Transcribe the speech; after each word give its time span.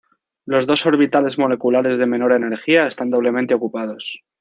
Los 0.47 0.65
dos 0.65 0.83
orbitales 0.87 1.37
moleculares 1.37 1.99
de 1.99 2.07
menor 2.07 2.31
energía 2.31 2.87
están 2.87 3.11
doblemente 3.11 3.53
ocupados. 3.53 4.23